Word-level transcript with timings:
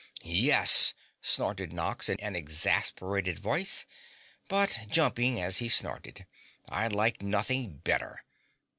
"Yes!" 0.23 0.95
snorted 1.21 1.71
Nox 1.71 2.09
in 2.09 2.19
an 2.21 2.35
exasperated 2.35 3.37
voice, 3.37 3.85
but 4.47 4.79
jumping 4.87 5.39
as 5.39 5.57
he 5.59 5.69
snorted. 5.69 6.25
"I'd 6.67 6.93
like 6.93 7.21
nothing 7.21 7.77
better." 7.83 8.23